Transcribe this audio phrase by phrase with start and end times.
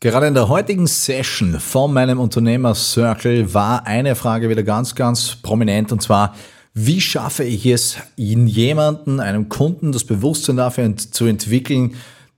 [0.00, 5.34] Gerade in der heutigen Session von meinem Unternehmer Circle war eine Frage wieder ganz, ganz
[5.42, 6.36] prominent und zwar,
[6.72, 11.96] wie schaffe ich es, in jemanden, einem Kunden, das Bewusstsein dafür zu entwickeln,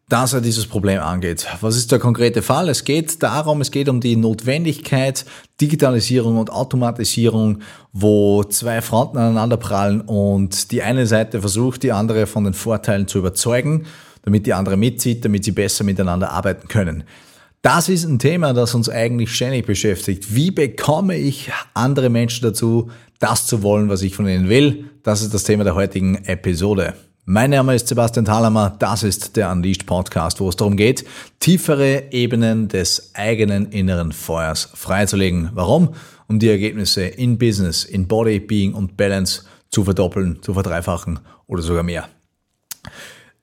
[0.08, 1.46] dass er dieses Problem angeht.
[1.60, 2.70] Was ist der konkrete Fall?
[2.70, 5.26] Es geht darum, es geht um die Notwendigkeit,
[5.60, 7.58] Digitalisierung und Automatisierung,
[7.92, 13.06] wo zwei Fronten aneinander prallen und die eine Seite versucht, die andere von den Vorteilen
[13.06, 13.84] zu überzeugen,
[14.22, 17.04] damit die andere mitzieht, damit sie besser miteinander arbeiten können.
[17.62, 20.34] Das ist ein Thema, das uns eigentlich ständig beschäftigt.
[20.34, 24.88] Wie bekomme ich andere Menschen dazu, das zu wollen, was ich von ihnen will?
[25.02, 26.94] Das ist das Thema der heutigen Episode.
[27.26, 31.04] Mein Name ist Sebastian Thalhammer, das ist der Unleashed Podcast, wo es darum geht,
[31.38, 35.50] tiefere Ebenen des eigenen inneren Feuers freizulegen.
[35.52, 35.90] Warum?
[36.28, 41.60] Um die Ergebnisse in Business, in Body, Being und Balance zu verdoppeln, zu verdreifachen oder
[41.60, 42.08] sogar mehr.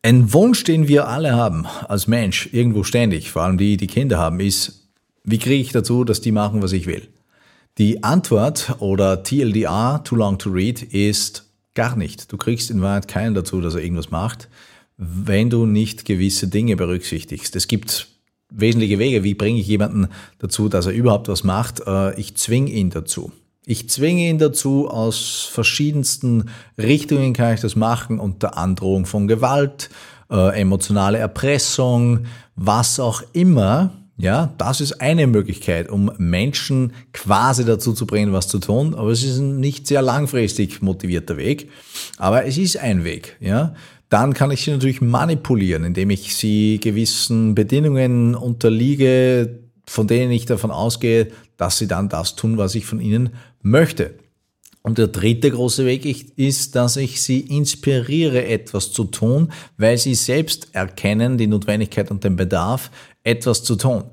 [0.07, 4.17] Ein Wunsch, den wir alle haben als Mensch, irgendwo ständig, vor allem die, die Kinder
[4.17, 4.87] haben, ist,
[5.25, 7.09] wie kriege ich dazu, dass die machen, was ich will?
[7.77, 12.31] Die Antwort oder TLDR, too long to read, ist gar nicht.
[12.31, 14.47] Du kriegst in Wahrheit keinen dazu, dass er irgendwas macht,
[14.95, 17.53] wenn du nicht gewisse Dinge berücksichtigst.
[17.57, 18.07] Es gibt
[18.49, 20.07] wesentliche Wege, wie bringe ich jemanden
[20.39, 21.81] dazu, dass er überhaupt was macht.
[21.85, 23.33] Äh, ich zwinge ihn dazu.
[23.69, 26.45] Ich zwinge ihn dazu, aus verschiedensten
[26.77, 29.89] Richtungen kann ich das machen, unter Androhung von Gewalt,
[30.31, 33.91] äh, emotionale Erpressung, was auch immer.
[34.15, 38.95] Ja, das ist eine Möglichkeit, um Menschen quasi dazu zu bringen, was zu tun.
[38.95, 41.69] Aber es ist ein nicht sehr langfristig motivierter Weg.
[42.17, 43.35] Aber es ist ein Weg.
[43.41, 43.75] Ja,
[44.07, 50.45] dann kann ich sie natürlich manipulieren, indem ich sie gewissen Bedingungen unterliege, von denen ich
[50.45, 51.27] davon ausgehe,
[51.57, 54.15] dass sie dann das tun, was ich von ihnen möchte.
[54.83, 56.05] Und der dritte große Weg
[56.37, 62.23] ist, dass ich sie inspiriere, etwas zu tun, weil sie selbst erkennen die Notwendigkeit und
[62.23, 62.89] den Bedarf,
[63.23, 64.05] etwas zu tun.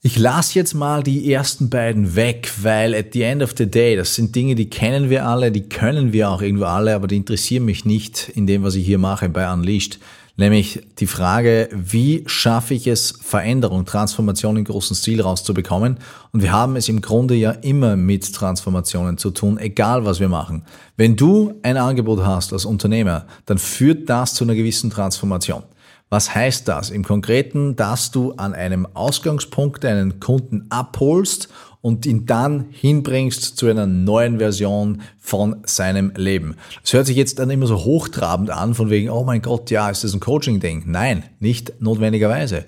[0.00, 3.96] Ich lasse jetzt mal die ersten beiden weg, weil at the end of the day,
[3.96, 7.16] das sind Dinge, die kennen wir alle, die können wir auch irgendwo alle, aber die
[7.16, 9.98] interessieren mich nicht in dem, was ich hier mache bei Unleashed
[10.38, 15.98] nämlich die Frage, wie schaffe ich es, Veränderung, Transformation in großen Stil rauszubekommen?
[16.32, 20.28] Und wir haben es im Grunde ja immer mit Transformationen zu tun, egal was wir
[20.28, 20.62] machen.
[20.96, 25.64] Wenn du ein Angebot hast als Unternehmer, dann führt das zu einer gewissen Transformation.
[26.10, 26.90] Was heißt das?
[26.90, 31.48] Im Konkreten, dass du an einem Ausgangspunkt einen Kunden abholst
[31.80, 36.56] und ihn dann hinbringst zu einer neuen Version von seinem Leben.
[36.82, 39.88] Das hört sich jetzt dann immer so hochtrabend an, von wegen, oh mein Gott, ja,
[39.90, 40.84] ist das ein Coaching-Ding?
[40.86, 42.64] Nein, nicht notwendigerweise.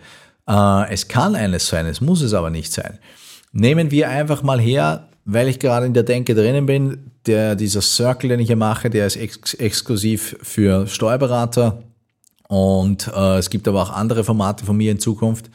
[0.46, 2.98] Äh, es kann eines sein, es muss es aber nicht sein.
[3.52, 7.82] Nehmen wir einfach mal her, weil ich gerade in der Denke drinnen bin, der, dieser
[7.82, 11.82] Circle, den ich hier mache, der ist ex exklusiv für Steuerberater
[12.50, 15.48] und äh, es gibt aber auch andere Formate von mir in Zukunft.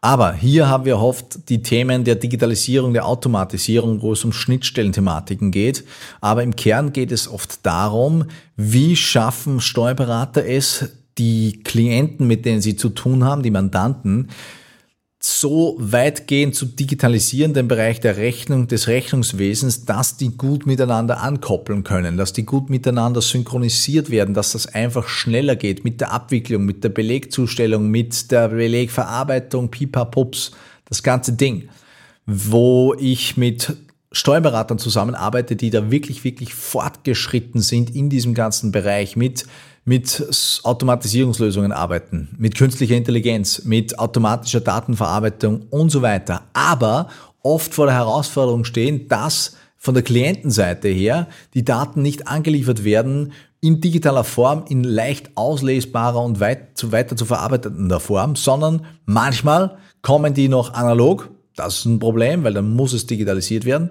[0.00, 5.50] Aber hier haben wir oft die Themen der Digitalisierung, der Automatisierung, wo es um Schnittstellenthematiken
[5.50, 5.84] geht.
[6.22, 8.24] Aber im Kern geht es oft darum,
[8.56, 10.88] wie schaffen Steuerberater es,
[11.18, 14.30] die Klienten, mit denen sie zu tun haben, die Mandanten,
[15.24, 21.84] so weitgehend zu digitalisieren, den Bereich der Rechnung, des Rechnungswesens, dass die gut miteinander ankoppeln
[21.84, 26.64] können, dass die gut miteinander synchronisiert werden, dass das einfach schneller geht mit der Abwicklung,
[26.64, 30.50] mit der Belegzustellung, mit der Belegverarbeitung, pipapups,
[30.86, 31.68] das ganze Ding,
[32.26, 33.76] wo ich mit
[34.10, 39.46] Steuerberatern zusammenarbeite, die da wirklich, wirklich fortgeschritten sind in diesem ganzen Bereich mit
[39.84, 46.42] mit Automatisierungslösungen arbeiten, mit künstlicher Intelligenz, mit automatischer Datenverarbeitung und so weiter.
[46.52, 47.08] Aber
[47.42, 53.32] oft vor der Herausforderung stehen, dass von der Klientenseite her die Daten nicht angeliefert werden
[53.60, 60.34] in digitaler Form, in leicht auslesbarer und weit, weiter zu verarbeitender Form, sondern manchmal kommen
[60.34, 61.30] die noch analog.
[61.56, 63.90] Das ist ein Problem, weil dann muss es digitalisiert werden.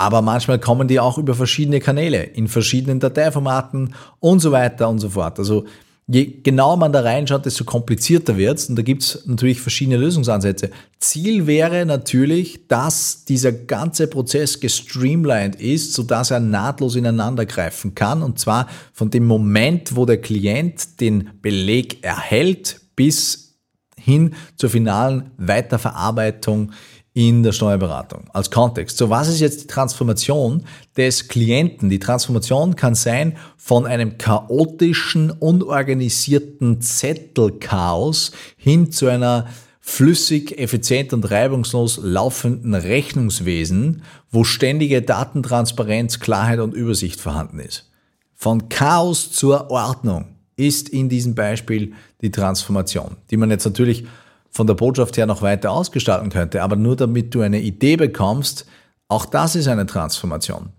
[0.00, 4.98] Aber manchmal kommen die auch über verschiedene Kanäle, in verschiedenen Dateiformaten und so weiter und
[4.98, 5.38] so fort.
[5.38, 5.66] Also
[6.06, 10.70] je genauer man da reinschaut, desto komplizierter wird's und da gibt's natürlich verschiedene Lösungsansätze.
[11.00, 18.22] Ziel wäre natürlich, dass dieser ganze Prozess gestreamlined ist, sodass er nahtlos ineinander greifen kann
[18.22, 23.58] und zwar von dem Moment, wo der Klient den Beleg erhält, bis
[23.98, 26.72] hin zur finalen Weiterverarbeitung
[27.12, 28.96] in der Steuerberatung als Kontext.
[28.96, 30.64] So, was ist jetzt die Transformation
[30.96, 31.90] des Klienten?
[31.90, 39.46] Die Transformation kann sein von einem chaotischen, unorganisierten Zettelchaos hin zu einer
[39.80, 47.90] flüssig, effizient und reibungslos laufenden Rechnungswesen, wo ständige Datentransparenz, Klarheit und Übersicht vorhanden ist.
[48.36, 54.06] Von Chaos zur Ordnung ist in diesem Beispiel die Transformation, die man jetzt natürlich
[54.50, 58.66] von der Botschaft her noch weiter ausgestalten könnte, aber nur damit du eine Idee bekommst,
[59.08, 60.70] auch das ist eine Transformation.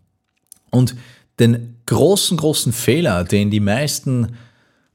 [0.69, 0.95] Und
[1.39, 4.37] den großen, großen Fehler, den die meisten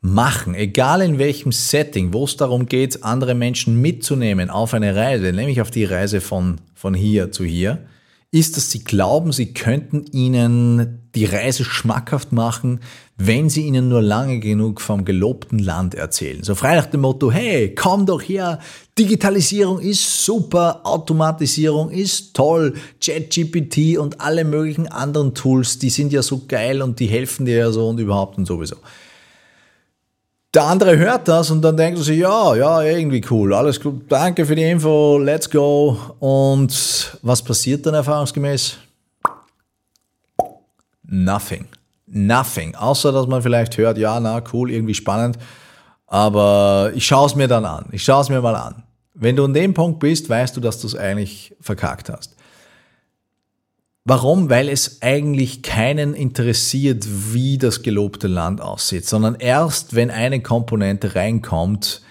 [0.00, 5.32] machen, egal in welchem Setting, wo es darum geht, andere Menschen mitzunehmen auf eine Reise,
[5.32, 7.80] nämlich auf die Reise von, von hier zu hier,
[8.30, 12.80] ist, dass sie glauben, sie könnten ihnen die Reise schmackhaft machen,
[13.16, 16.42] wenn sie ihnen nur lange genug vom gelobten Land erzählen.
[16.42, 18.58] So frei nach dem Motto, hey, komm doch her,
[18.98, 26.22] Digitalisierung ist super, Automatisierung ist toll, ChatGPT und alle möglichen anderen Tools, die sind ja
[26.22, 28.76] so geil und die helfen dir ja so und überhaupt und sowieso.
[30.54, 34.10] Der andere hört das und dann denkt er sich, ja, ja, irgendwie cool, alles gut,
[34.10, 35.98] danke für die Info, let's go.
[36.18, 38.78] Und was passiert dann erfahrungsgemäß?
[41.02, 41.66] Nothing.
[42.06, 42.74] Nothing.
[42.74, 45.38] Außer, dass man vielleicht hört, ja, na, cool, irgendwie spannend.
[46.06, 47.86] Aber ich schaue es mir dann an.
[47.92, 48.84] Ich schaue es mir mal an.
[49.14, 52.35] Wenn du an dem Punkt bist, weißt du, dass du es eigentlich verkackt hast.
[54.08, 54.50] Warum?
[54.50, 61.16] Weil es eigentlich keinen interessiert, wie das gelobte Land aussieht, sondern erst wenn eine Komponente
[61.16, 62.02] reinkommt,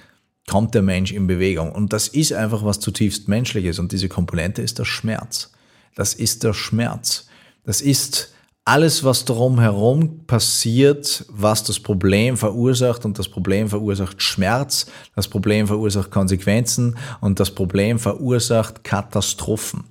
[0.45, 1.71] kommt der Mensch in Bewegung.
[1.71, 3.79] Und das ist einfach was zutiefst Menschliches.
[3.79, 5.53] Und diese Komponente ist der Schmerz.
[5.95, 7.27] Das ist der Schmerz.
[7.63, 8.33] Das ist
[8.65, 13.05] alles, was drumherum passiert, was das Problem verursacht.
[13.05, 14.87] Und das Problem verursacht Schmerz.
[15.15, 16.97] Das Problem verursacht Konsequenzen.
[17.21, 19.85] Und das Problem verursacht Katastrophen.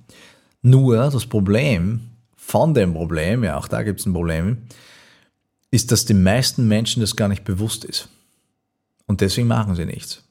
[0.65, 1.99] Nur das Problem
[2.35, 4.63] von dem Problem, ja auch da gibt es ein Problem,
[5.69, 8.09] ist, dass den meisten Menschen das gar nicht bewusst ist.
[9.05, 10.23] Und deswegen machen sie nichts.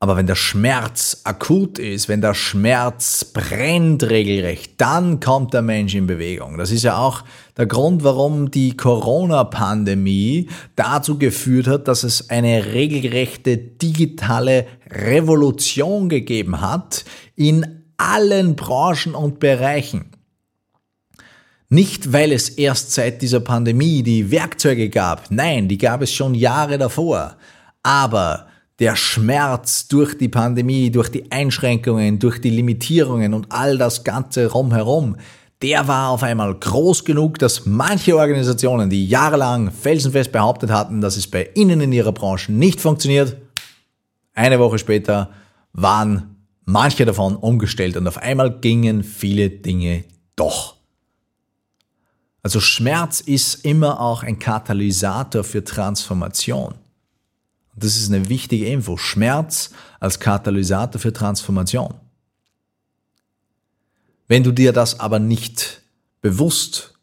[0.00, 5.94] Aber wenn der Schmerz akut ist, wenn der Schmerz brennt regelrecht, dann kommt der Mensch
[5.94, 6.58] in Bewegung.
[6.58, 7.24] Das ist ja auch
[7.56, 16.60] der Grund, warum die Corona-Pandemie dazu geführt hat, dass es eine regelrechte digitale Revolution gegeben
[16.60, 20.06] hat in allen Branchen und Bereichen.
[21.68, 26.34] Nicht, weil es erst seit dieser Pandemie die Werkzeuge gab, nein, die gab es schon
[26.34, 27.36] Jahre davor,
[27.82, 28.46] aber
[28.78, 34.50] der Schmerz durch die Pandemie, durch die Einschränkungen, durch die Limitierungen und all das Ganze
[34.50, 35.16] rumherum,
[35.62, 41.16] der war auf einmal groß genug, dass manche Organisationen, die jahrelang felsenfest behauptet hatten, dass
[41.16, 43.36] es bei ihnen in ihrer Branche nicht funktioniert,
[44.34, 45.30] eine Woche später
[45.72, 46.31] waren
[46.72, 50.04] manche davon umgestellt und auf einmal gingen viele Dinge
[50.34, 50.76] doch.
[52.42, 56.74] Also Schmerz ist immer auch ein Katalysator für Transformation.
[57.76, 58.96] Das ist eine wichtige Info.
[58.96, 59.70] Schmerz
[60.00, 61.94] als Katalysator für Transformation.
[64.26, 65.82] Wenn du dir das aber nicht
[66.20, 66.94] bewusst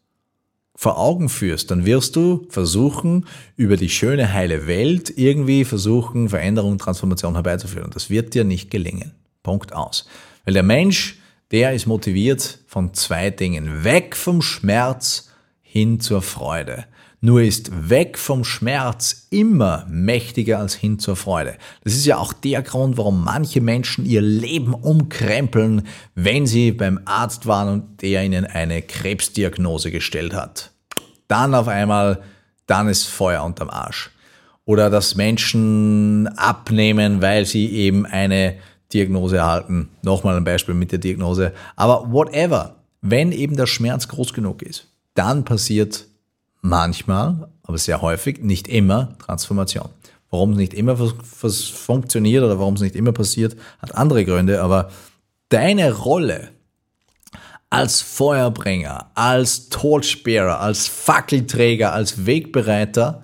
[0.74, 3.26] vor Augen führst, dann wirst du versuchen,
[3.56, 7.90] über die schöne, heile Welt irgendwie versuchen, Veränderung, Transformation herbeizuführen.
[7.92, 9.12] Das wird dir nicht gelingen.
[9.42, 10.06] Punkt aus.
[10.44, 11.18] Weil der Mensch,
[11.50, 13.84] der ist motiviert von zwei Dingen.
[13.84, 15.30] Weg vom Schmerz
[15.62, 16.86] hin zur Freude.
[17.22, 21.56] Nur ist weg vom Schmerz immer mächtiger als hin zur Freude.
[21.84, 26.98] Das ist ja auch der Grund, warum manche Menschen ihr Leben umkrempeln, wenn sie beim
[27.04, 30.70] Arzt waren und der ihnen eine Krebsdiagnose gestellt hat.
[31.28, 32.22] Dann auf einmal,
[32.66, 34.10] dann ist Feuer unterm Arsch.
[34.64, 38.56] Oder dass Menschen abnehmen, weil sie eben eine
[38.92, 39.88] Diagnose erhalten.
[40.02, 41.52] Nochmal ein Beispiel mit der Diagnose.
[41.76, 46.06] Aber whatever, wenn eben der Schmerz groß genug ist, dann passiert
[46.60, 49.88] manchmal, aber sehr häufig, nicht immer Transformation.
[50.30, 54.90] Warum es nicht immer funktioniert oder warum es nicht immer passiert, hat andere Gründe, aber
[55.48, 56.50] deine Rolle
[57.68, 63.22] als Feuerbringer, als Torchbearer, als Fackelträger, als Wegbereiter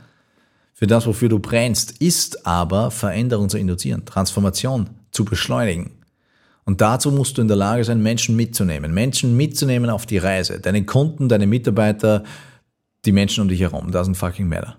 [0.72, 5.90] für das, wofür du brennst, ist aber Veränderung zu induzieren, Transformation zu beschleunigen.
[6.64, 8.92] Und dazu musst du in der Lage sein, Menschen mitzunehmen.
[8.92, 10.60] Menschen mitzunehmen auf die Reise.
[10.60, 12.24] Deine Kunden, deine Mitarbeiter,
[13.04, 13.90] die Menschen um dich herum.
[13.90, 14.76] Doesn't fucking matter.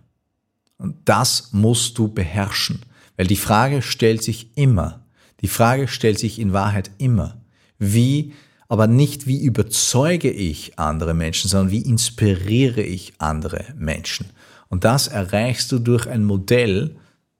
[0.77, 2.81] Und das musst du beherrschen.
[3.15, 5.05] Weil die Frage stellt sich immer.
[5.41, 7.41] Die Frage stellt sich in Wahrheit immer.
[7.79, 8.33] Wie,
[8.67, 14.27] aber nicht wie überzeuge ich andere Menschen, sondern wie inspiriere ich andere Menschen.
[14.67, 16.97] Und das erreichst du durch ein Modell,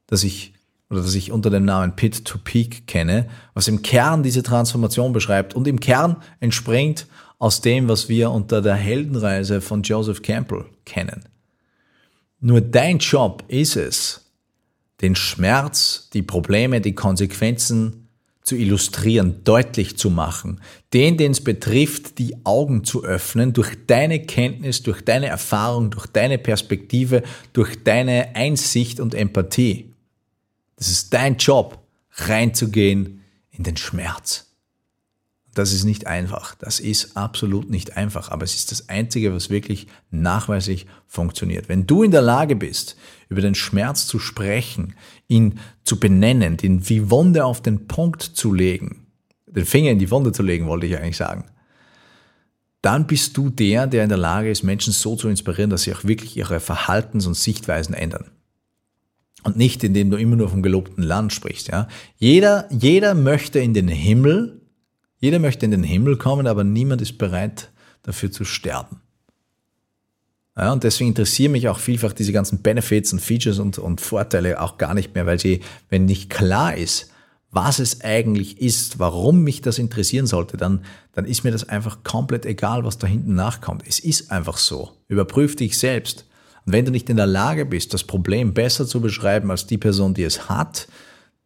[0.07, 0.53] das ich
[0.89, 5.13] oder das ich unter dem Namen Pit to Peak kenne, was im Kern diese Transformation
[5.13, 7.07] beschreibt und im Kern entspringt
[7.39, 11.25] aus dem, was wir unter der Heldenreise von Joseph Campbell kennen.
[12.39, 14.31] Nur dein Job ist es,
[15.01, 18.07] den Schmerz, die Probleme, die Konsequenzen
[18.41, 20.61] zu illustrieren, deutlich zu machen,
[20.93, 26.07] den, den es betrifft, die Augen zu öffnen, durch deine Kenntnis, durch deine Erfahrung, durch
[26.07, 29.96] deine Perspektive, durch deine Einsicht und Empathie.
[30.77, 34.45] Das ist dein Job, reinzugehen in den Schmerz.
[35.53, 36.53] Das ist nicht einfach.
[36.53, 38.29] Das ist absolut nicht einfach.
[38.29, 41.67] Aber es ist das Einzige, was wirklich nachweislich funktioniert.
[41.67, 42.95] Wenn du in der Lage bist,
[43.27, 44.93] über den Schmerz zu sprechen,
[45.27, 49.07] ihn zu benennen, den wie Wunde auf den Punkt zu legen,
[49.47, 51.45] den Finger in die Wunde zu legen, wollte ich eigentlich sagen,
[52.83, 55.93] dann bist du der, der in der Lage ist, Menschen so zu inspirieren, dass sie
[55.95, 58.29] auch wirklich ihre Verhaltens- und Sichtweisen ändern.
[59.43, 61.67] Und nicht, indem du immer nur vom gelobten Land sprichst.
[61.67, 61.87] Ja?
[62.17, 64.61] Jeder, jeder möchte in den Himmel,
[65.19, 67.71] jeder möchte in den Himmel kommen, aber niemand ist bereit,
[68.03, 69.01] dafür zu sterben.
[70.57, 74.59] Ja, und deswegen interessieren mich auch vielfach diese ganzen Benefits und Features und, und Vorteile
[74.59, 77.11] auch gar nicht mehr, weil sie, wenn nicht klar ist,
[77.51, 82.03] was es eigentlich ist, warum mich das interessieren sollte, dann, dann ist mir das einfach
[82.03, 83.83] komplett egal, was da hinten nachkommt.
[83.87, 84.91] Es ist einfach so.
[85.07, 86.25] Überprüf dich selbst.
[86.67, 89.77] Und wenn du nicht in der Lage bist, das Problem besser zu beschreiben als die
[89.77, 90.89] Person, die es hat,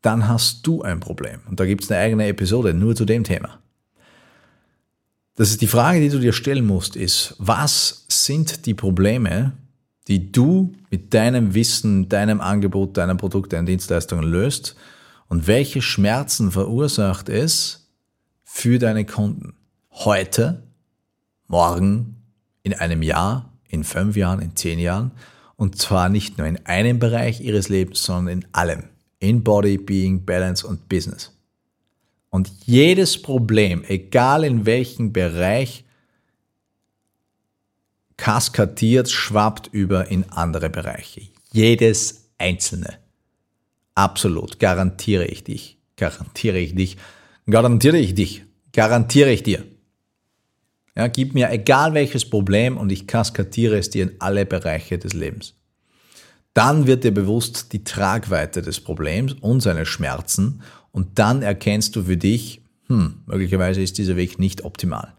[0.01, 1.41] dann hast du ein Problem.
[1.47, 3.59] Und da gibt es eine eigene Episode nur zu dem Thema.
[5.35, 9.53] Das ist die Frage, die du dir stellen musst, ist, was sind die Probleme,
[10.07, 14.75] die du mit deinem Wissen, deinem Angebot, deinem Produkt, deinen Dienstleistungen löst
[15.27, 17.91] und welche Schmerzen verursacht es
[18.43, 19.53] für deine Kunden
[19.91, 20.63] heute,
[21.47, 22.23] morgen,
[22.63, 25.11] in einem Jahr, in fünf Jahren, in zehn Jahren
[25.61, 28.85] und zwar nicht nur in einem Bereich ihres Lebens, sondern in allem,
[29.19, 31.37] in Body, Being, Balance und Business.
[32.31, 35.83] Und jedes Problem, egal in welchem Bereich,
[38.17, 41.21] kaskadiert, schwappt über in andere Bereiche.
[41.51, 42.97] Jedes einzelne.
[43.93, 44.59] Absolut.
[44.59, 45.77] Garantiere ich dich.
[45.95, 46.97] Garantiere ich dich.
[47.47, 48.43] Garantiere ich dich.
[48.73, 49.63] Garantiere ich dir.
[50.95, 55.13] Ja, gib mir egal welches Problem und ich kaskadiere es dir in alle Bereiche des
[55.13, 55.53] Lebens.
[56.53, 62.03] Dann wird dir bewusst die Tragweite des Problems und seine Schmerzen und dann erkennst du
[62.03, 65.13] für dich, hm, möglicherweise ist dieser Weg nicht optimal.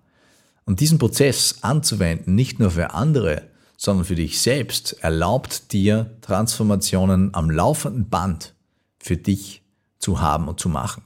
[0.65, 3.43] Und diesen Prozess anzuwenden, nicht nur für andere,
[3.79, 8.55] sondern für dich selbst, erlaubt dir Transformationen am laufenden Band
[8.99, 9.63] für dich
[9.99, 11.03] zu haben und zu machen.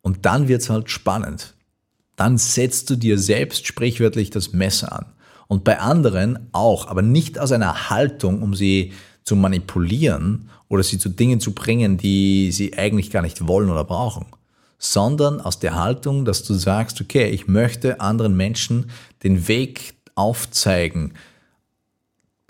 [0.00, 1.54] Und dann wird's halt spannend.
[2.18, 5.06] Dann setzt du dir selbst sprichwörtlich das Messer an.
[5.46, 10.98] Und bei anderen auch, aber nicht aus einer Haltung, um sie zu manipulieren oder sie
[10.98, 14.26] zu Dingen zu bringen, die sie eigentlich gar nicht wollen oder brauchen,
[14.78, 18.90] sondern aus der Haltung, dass du sagst, okay, ich möchte anderen Menschen
[19.22, 21.14] den Weg aufzeigen,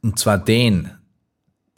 [0.00, 0.90] und zwar den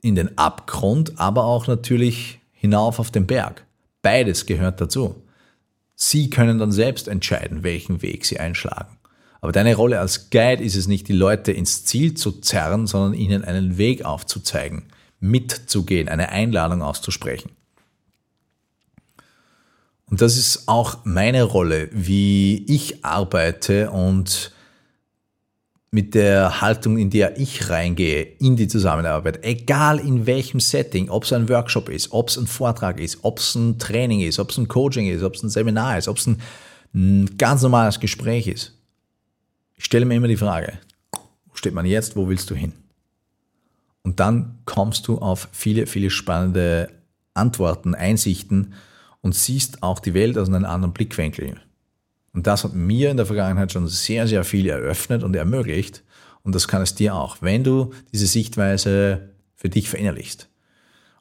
[0.01, 3.67] in den Abgrund, aber auch natürlich hinauf auf den Berg.
[4.01, 5.17] Beides gehört dazu.
[6.03, 8.97] Sie können dann selbst entscheiden, welchen Weg sie einschlagen.
[9.43, 13.13] Aber deine Rolle als Guide ist es nicht, die Leute ins Ziel zu zerren, sondern
[13.13, 14.85] ihnen einen Weg aufzuzeigen,
[15.21, 17.51] mitzugehen, eine Einladung auszusprechen.
[20.07, 24.53] Und das ist auch meine Rolle, wie ich arbeite und
[25.93, 31.25] mit der Haltung, in der ich reingehe in die Zusammenarbeit, egal in welchem Setting, ob
[31.25, 34.51] es ein Workshop ist, ob es ein Vortrag ist, ob es ein Training ist, ob
[34.51, 38.47] es ein Coaching ist, ob es ein Seminar ist, ob es ein ganz normales Gespräch
[38.47, 38.79] ist.
[39.77, 40.79] Ich stelle mir immer die Frage,
[41.13, 42.73] wo steht man jetzt, wo willst du hin?
[44.03, 46.89] Und dann kommst du auf viele, viele spannende
[47.35, 48.75] Antworten, Einsichten
[49.23, 51.61] und siehst auch die Welt aus einem anderen Blickwinkel.
[52.33, 56.05] Und das hat mir in der Vergangenheit schon sehr, sehr viel eröffnet und ermöglicht.
[56.43, 60.49] Und das kann es dir auch, wenn du diese Sichtweise für dich verinnerlichst.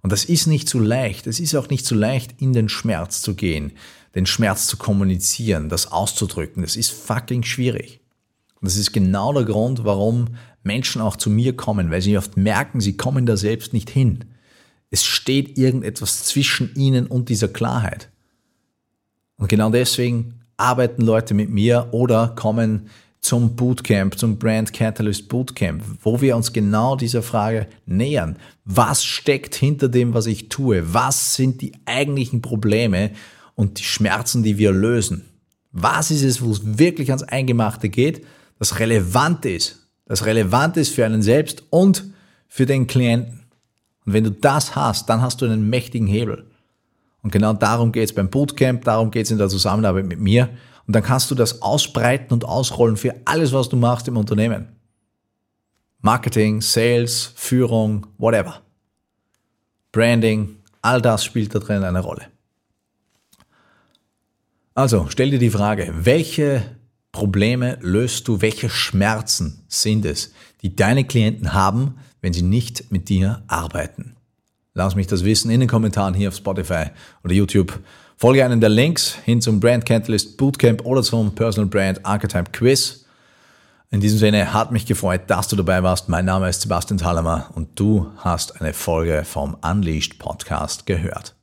[0.02, 1.28] Und das ist nicht so leicht.
[1.28, 3.74] Es ist auch nicht so leicht, in den Schmerz zu gehen,
[4.16, 6.64] den Schmerz zu kommunizieren, das auszudrücken.
[6.64, 8.00] Das ist fucking schwierig.
[8.62, 10.28] Und das ist genau der Grund, warum
[10.64, 14.26] Menschen auch zu mir kommen, weil sie oft merken, sie kommen da selbst nicht hin.
[14.90, 18.10] Es steht irgendetwas zwischen ihnen und dieser Klarheit.
[19.38, 22.90] Und genau deswegen arbeiten Leute mit mir oder kommen
[23.22, 28.38] zum Bootcamp, zum Brand Catalyst Bootcamp, wo wir uns genau dieser Frage nähern.
[28.64, 30.94] Was steckt hinter dem, was ich tue?
[30.94, 33.12] Was sind die eigentlichen Probleme
[33.56, 35.26] und die Schmerzen, die wir lösen?
[35.72, 38.26] Was ist es, wo es wirklich ans Eingemachte geht?
[38.60, 42.04] das relevant ist, das relevant ist für einen selbst und
[42.48, 43.46] für den Klienten.
[44.06, 46.46] Und wenn du das hast, dann hast du einen mächtigen Hebel.
[47.22, 50.50] Und genau darum geht es beim Bootcamp, darum geht es in der Zusammenarbeit mit mir.
[50.88, 54.70] Und dann kannst du das ausbreiten und ausrollen für alles, was du machst im Unternehmen.
[56.02, 58.62] Marketing, Sales, Führung, whatever.
[59.92, 62.28] Branding, all das spielt da drin eine Rolle.
[64.74, 66.64] Also stell dir die Frage, welche
[67.12, 68.42] Probleme löst du?
[68.42, 74.16] Welche Schmerzen sind es, die deine Klienten haben, wenn sie nicht mit dir arbeiten?
[74.80, 76.86] Lass mich das wissen in den Kommentaren hier auf Spotify
[77.26, 77.78] oder YouTube.
[78.16, 83.04] Folge einen der Links hin zum Brand Catalyst Bootcamp oder zum Personal Brand Archetype Quiz.
[83.92, 86.08] In diesem Sinne hat mich gefreut, dass du dabei warst.
[86.08, 91.39] Mein Name ist Sebastian Thalhammer und du hast eine Folge vom Unleashed Podcast gehört.